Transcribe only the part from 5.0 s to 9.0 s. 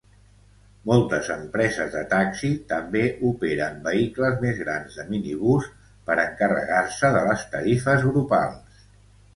de minibús per encarregar-se de les tarifes grupals.